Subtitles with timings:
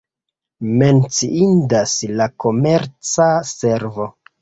[0.79, 4.15] Menciindas la komerca servo.